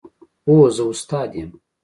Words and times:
هو، 0.47 0.57
زه 0.75 0.83
استاد 0.91 1.29
یم 1.39 1.49